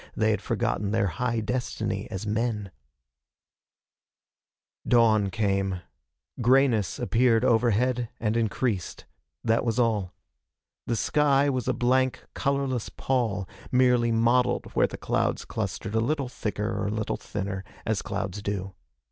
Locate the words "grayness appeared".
6.41-7.45